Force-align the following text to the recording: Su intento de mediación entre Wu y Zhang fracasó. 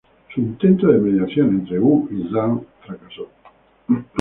Su 0.33 0.41
intento 0.41 0.87
de 0.87 0.97
mediación 0.97 1.49
entre 1.59 1.77
Wu 1.79 2.09
y 2.09 2.27
Zhang 2.33 2.65
fracasó. 2.83 3.29